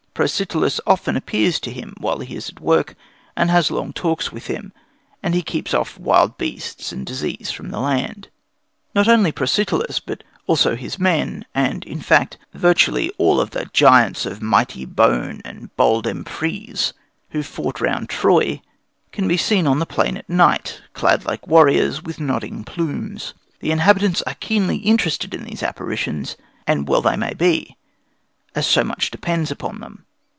Protesilaus 0.13 0.79
often 0.85 1.15
appears 1.17 1.57
to 1.61 1.71
him 1.71 1.95
while 1.97 2.19
he 2.19 2.35
is 2.35 2.49
at 2.49 2.59
work 2.59 2.95
and 3.35 3.49
has 3.49 3.71
long 3.71 3.91
talks 3.93 4.29
with 4.31 4.47
him, 4.47 4.71
and 5.23 5.33
he 5.33 5.41
keeps 5.41 5.73
off 5.73 5.97
wild 5.97 6.37
beasts 6.37 6.91
and 6.91 7.05
disease 7.07 7.49
from 7.49 7.71
the 7.71 7.79
land. 7.79 8.27
Not 8.93 9.07
only 9.07 9.31
Protesilaus, 9.31 9.99
but 10.01 10.23
also 10.47 10.75
his 10.75 10.99
men, 10.99 11.45
and, 11.55 11.83
in 11.85 12.01
fact, 12.01 12.37
virtually 12.53 13.09
all 13.17 13.39
of 13.39 13.51
the 13.51 13.69
"giants 13.73 14.25
of 14.27 14.39
the 14.41 14.45
mighty 14.45 14.83
bone 14.85 15.41
and 15.45 15.75
bold 15.77 16.05
emprise" 16.05 16.93
who 17.29 17.41
fought 17.41 17.79
round 17.81 18.09
Troy, 18.09 18.61
can 19.13 19.27
be 19.29 19.37
seen 19.37 19.65
on 19.65 19.79
the 19.79 19.87
plain 19.87 20.17
at 20.17 20.29
night, 20.29 20.81
clad 20.93 21.23
like 21.25 21.47
warriors, 21.47 22.03
with 22.03 22.19
nodding 22.19 22.63
plumes. 22.65 23.33
The 23.61 23.71
inhabitants 23.71 24.21
are 24.23 24.35
keenly 24.35 24.75
interested 24.77 25.33
in 25.33 25.45
these 25.45 25.63
apparitions, 25.63 26.35
and 26.67 26.87
well 26.87 27.01
they 27.01 27.15
may 27.15 27.33
be, 27.33 27.77
as 28.53 28.67
so 28.67 28.83
much 28.83 29.09
depends 29.09 29.49
upon 29.49 29.79
them. 29.79 30.05